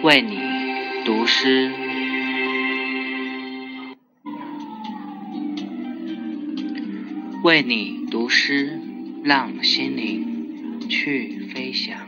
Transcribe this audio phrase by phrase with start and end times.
[0.00, 0.38] 为你
[1.04, 1.72] 读诗，
[7.42, 8.80] 为你读诗，
[9.24, 12.06] 让心灵去飞翔。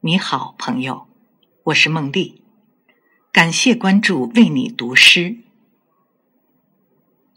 [0.00, 1.06] 你好，朋友，
[1.64, 2.42] 我是孟丽，
[3.32, 5.38] 感谢关注，为你读诗。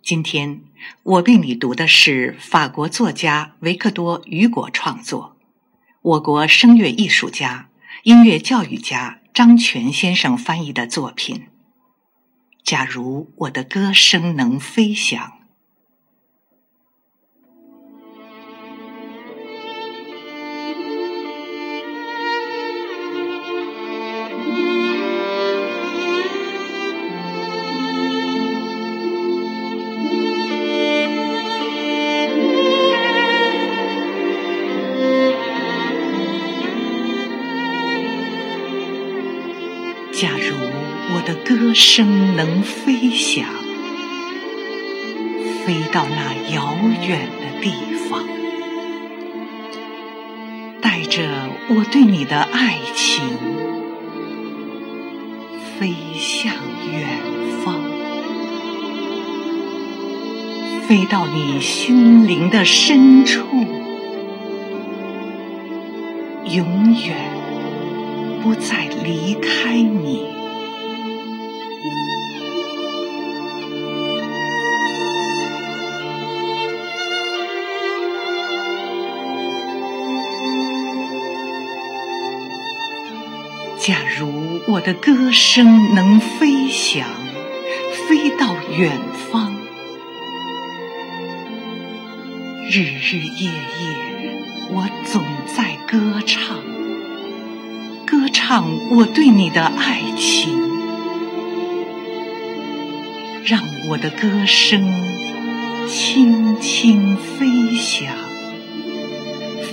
[0.04, 0.64] 今天
[1.04, 5.39] 我为你读的是法国作家维克多·雨果创作。
[6.10, 7.70] 我国声乐艺术家、
[8.02, 11.36] 音乐教育家张全先生翻译的作品
[12.64, 15.22] 《假如我的歌声能飞翔》。
[41.50, 43.44] 歌声能飞翔，
[45.66, 47.72] 飞到那遥远的地
[48.08, 48.24] 方，
[50.80, 51.24] 带着
[51.70, 53.24] 我对你的爱情，
[55.80, 56.54] 飞向
[56.94, 57.08] 远
[57.66, 57.82] 方，
[60.88, 63.42] 飞到你心灵的深处，
[66.46, 67.18] 永远。
[68.42, 70.39] 不再离开你。
[84.68, 87.08] 我的歌声能飞翔，
[88.08, 89.00] 飞到远
[89.32, 89.56] 方，
[92.70, 95.24] 日日夜夜，我总
[95.56, 96.58] 在歌唱。
[98.06, 100.52] 歌唱我对你的爱情，
[103.44, 104.92] 让我的歌声
[105.88, 108.14] 轻轻飞翔，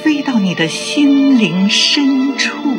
[0.02, 2.75] 飞到你的心灵深处。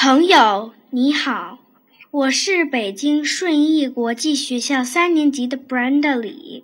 [0.00, 1.58] 朋友你好，
[2.12, 6.62] 我是北京顺义国际学校三年级的 Brenda 李。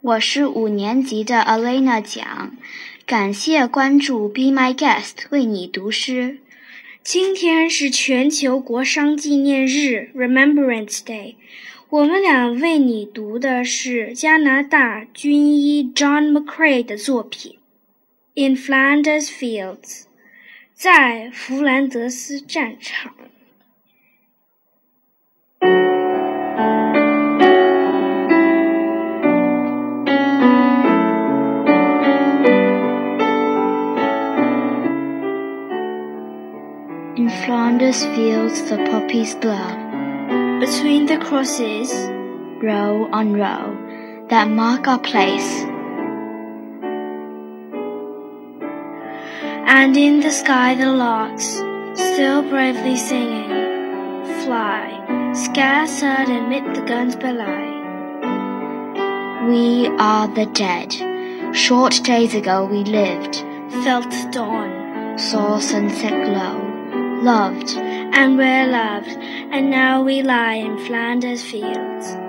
[0.00, 2.56] 我是五年级的 Alena 蒋。
[3.04, 6.38] 感谢关注 Be My Guest 为你读诗。
[7.04, 11.34] 今天是全球国殇纪念日 Remembrance Day。
[11.90, 17.58] 我们俩为你读的是加拿大军医 John McCrae 的作品
[18.48, 19.76] 《In Flanders Fields》，
[20.77, 23.13] 在弗兰德斯战场。
[37.15, 39.83] In Flanders fields the poppies blow.
[40.59, 41.91] Between the crosses,
[42.61, 43.77] row on row,
[44.29, 45.66] that mark our place.
[49.70, 51.48] And in the sky the larks,
[51.94, 53.48] still bravely singing,
[54.44, 57.60] fly, scarce heard amid the guns below.
[59.48, 60.94] We are the dead.
[61.54, 63.36] Short days ago we lived,
[63.84, 66.68] felt dawn, saw sunset glow
[67.22, 72.27] loved, and we're loved, and now we lie in Flanders fields.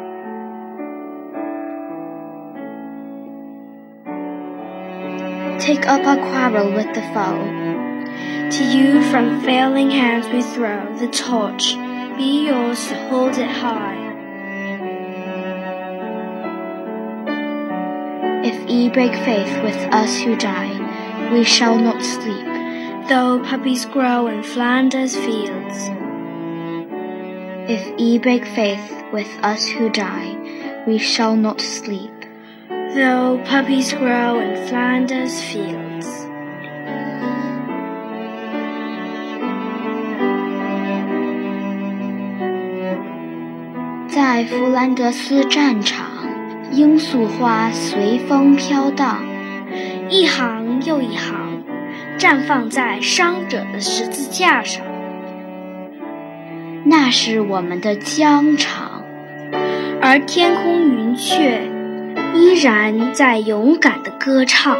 [5.59, 8.49] Take up our quarrel with the foe.
[8.51, 11.75] To you from failing hands we throw the torch.
[12.17, 13.97] Be yours to hold it high.
[18.43, 22.49] If ye break faith with us who die, we shall not sleep
[23.09, 25.89] though poppies grow in Flanders fields.
[27.67, 32.18] If ye break faith with us who die, we shall not sleep.
[32.99, 36.27] Though poppies grow in Flanders fields.
[44.09, 46.07] 在弗兰德斯战场，
[46.73, 49.23] 罂粟花随风飘荡，
[50.09, 51.63] 一行又一行。
[52.17, 54.85] 绽放在伤者的十字架上，
[56.83, 59.03] 那是我们的疆场，
[60.01, 61.61] 而天空云雀
[62.35, 64.77] 依然在勇敢的歌唱，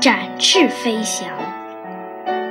[0.00, 1.28] 展翅飞翔，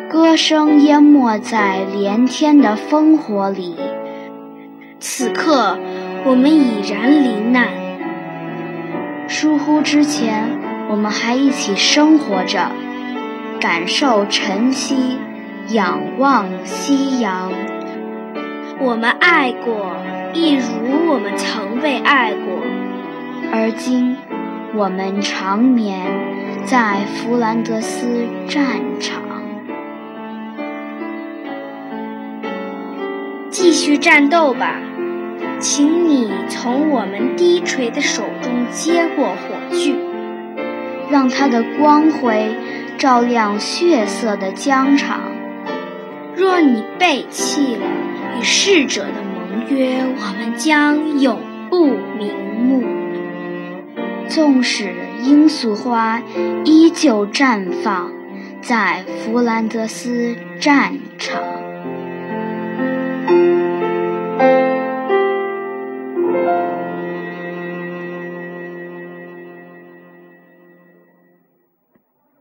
[0.10, 3.76] 歌声淹没在连天的烽火里。
[5.00, 5.78] 此刻，
[6.26, 7.68] 我们已然罹难，
[9.28, 10.50] 疏忽之前，
[10.90, 12.72] 我们还一起生活着。
[13.60, 15.18] 感受晨曦，
[15.70, 17.52] 仰望夕阳。
[18.80, 19.96] 我们爱过，
[20.34, 22.75] 一如我们曾被爱过。
[23.52, 24.16] 而今，
[24.76, 26.06] 我们长眠
[26.66, 28.66] 在弗兰德斯战
[29.00, 29.22] 场，
[33.50, 34.80] 继续战斗吧！
[35.60, 39.96] 请你从我们低垂的手中接过火炬，
[41.10, 42.56] 让它的光辉。
[42.98, 45.20] 照亮血色的疆场。
[46.34, 47.82] 若你背弃了
[48.40, 52.95] 与逝者的盟约，我们将永不瞑目。
[54.36, 54.94] 纵使
[55.24, 56.20] 罂粟花
[56.66, 58.12] 依旧绽放
[58.62, 61.42] 在弗兰德斯战场。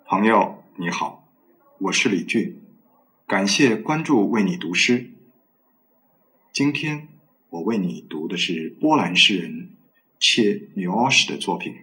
[0.04, 1.28] 朋友你好，
[1.78, 2.60] 我是李俊，
[3.28, 5.12] 感谢关注为你读诗。
[6.52, 7.06] 今天
[7.50, 9.70] 我为你读的是波兰诗人
[10.18, 11.72] 切米奥什的作品《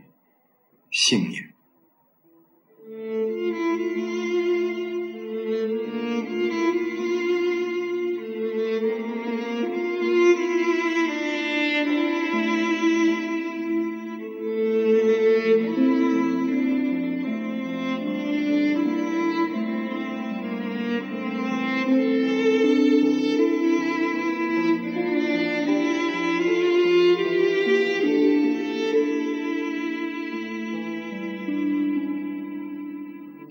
[0.89, 1.43] 信念》。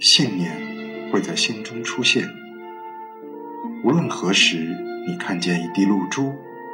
[0.01, 0.51] 信念
[1.13, 2.27] 会在心中出现。
[3.85, 4.75] 无论何时，
[5.07, 6.33] 你看见一滴露珠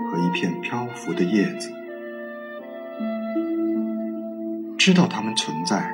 [0.08, 1.72] 和一片漂浮的叶子，
[4.78, 5.92] 知道它们存在，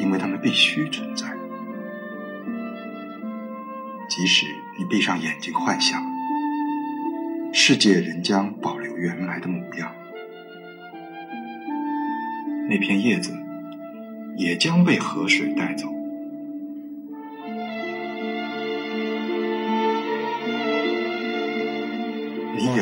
[0.00, 1.32] 因为它们必须存在。
[4.08, 6.02] 即使你闭上眼睛幻想，
[7.52, 9.94] 世界仍将保留原来的模样，
[12.68, 13.32] 那片叶子
[14.36, 15.86] 也将被河水带走。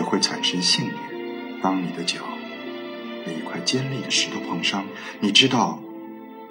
[0.04, 0.96] 会产生信念。
[1.62, 2.20] 当你的脚
[3.24, 4.84] 被一块尖利的石头碰伤，
[5.20, 5.80] 你知道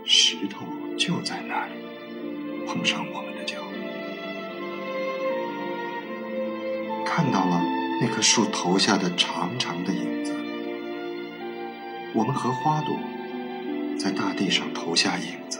[0.06, 0.66] 石头
[0.98, 1.74] 就在那里，
[2.66, 3.58] 碰上我们的脚。
[7.06, 7.62] 看到了
[8.02, 10.34] 那棵树头下的长长的影子，
[12.14, 12.98] 我们和花朵
[14.00, 15.60] 在大地上投下影子。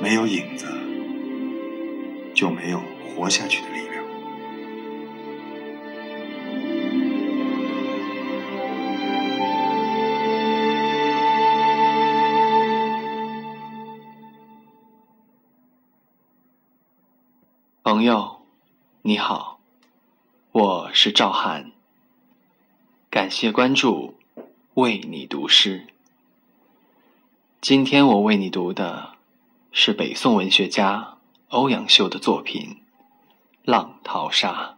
[0.00, 0.66] 没有影子，
[2.32, 4.03] 就没有活下去的力量。
[17.94, 18.40] 朋友，
[19.02, 19.60] 你好，
[20.50, 21.70] 我是赵涵。
[23.08, 24.16] 感谢关注，
[24.74, 25.86] 为你读诗。
[27.60, 29.12] 今天我为你读的。
[29.70, 31.18] 是北宋文学家
[31.50, 32.78] 欧阳修的作品
[33.62, 34.76] 《浪淘沙》。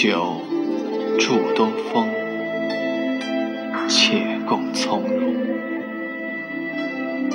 [0.00, 0.36] 酒
[1.18, 2.06] 祝东风，
[3.88, 5.34] 且共从容。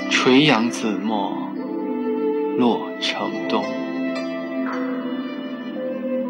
[0.09, 1.51] 垂杨紫陌
[2.57, 3.65] 洛城东。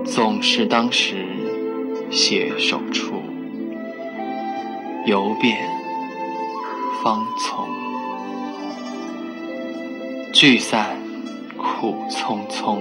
[0.04, 1.24] 总是当时
[2.10, 3.22] 携手处，
[5.06, 5.56] 游遍
[7.04, 7.68] 芳丛。
[10.34, 10.98] 聚散
[11.56, 12.80] 苦匆匆，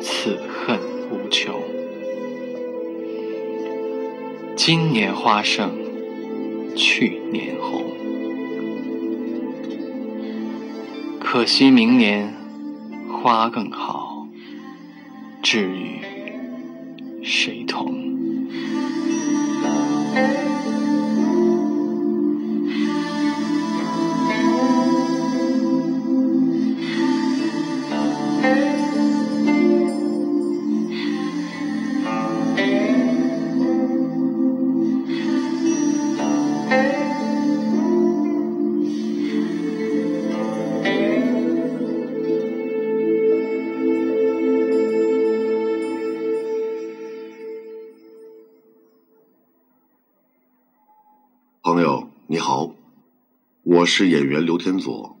[0.00, 0.78] 此恨。
[1.12, 1.52] 无穷。
[4.72, 5.68] 今年花胜
[6.76, 7.82] 去年红，
[11.18, 12.32] 可惜明年
[13.20, 14.28] 花更好，
[15.42, 15.98] 知与
[17.24, 18.09] 谁同？
[53.80, 55.16] 我是演员刘天佐，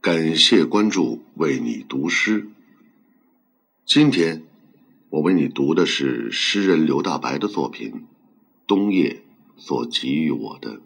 [0.00, 2.46] 感谢关注，为你读诗。
[3.84, 4.44] 今天
[5.10, 7.90] 我为你读的是诗人刘大白的作品
[8.68, 9.24] 《冬夜》
[9.60, 10.80] 所给予我的。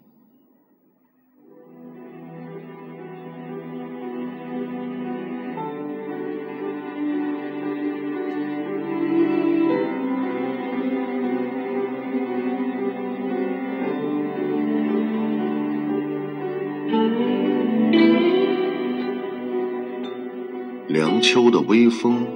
[21.23, 22.27] 秋的微风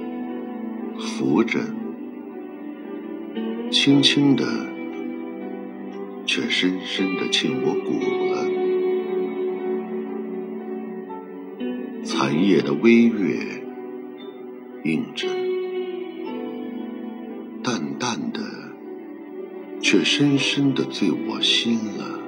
[0.98, 1.60] 拂着，
[3.70, 4.46] 轻轻的，
[6.24, 8.00] 却深深的沁我骨
[8.32, 8.48] 了。
[12.02, 13.62] 残叶的微月
[14.84, 15.28] 映着，
[17.62, 18.40] 淡淡的，
[19.82, 22.20] 却深深的醉我心了。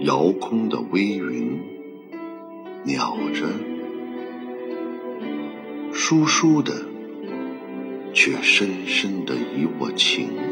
[0.00, 1.77] 遥空的微云。
[2.84, 3.46] 鸟着，
[5.92, 6.72] 疏疏的，
[8.14, 10.42] 却深深的与我情了。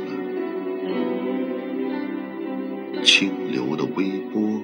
[3.03, 4.61] 清流的微波，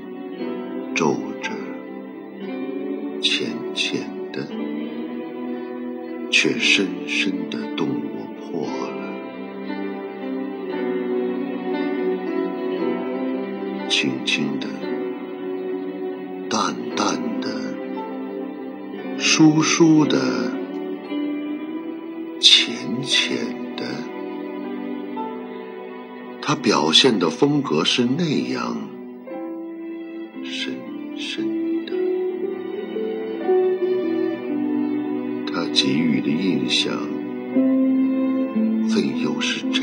[0.95, 1.51] 皱着，
[3.23, 4.01] 浅浅
[4.33, 4.47] 的，
[6.31, 9.01] 却深深的动我破了。
[13.89, 14.59] 轻轻
[19.35, 20.53] 疏疏的，
[22.39, 23.35] 浅浅
[23.79, 23.83] 的，
[26.43, 28.77] 他表现的风格是那样
[30.45, 30.75] 深
[31.17, 31.95] 深的，
[35.51, 36.93] 他给予的印象
[38.87, 39.81] 怎又是这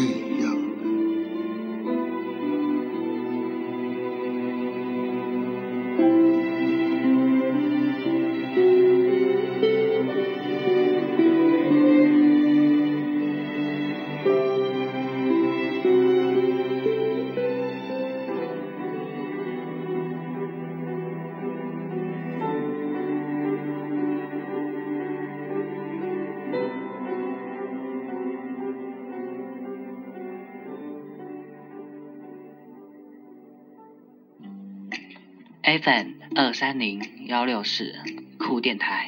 [35.78, 37.94] FM 二三零幺六四
[38.40, 39.08] 酷电台，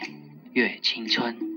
[0.53, 1.50] 越青春。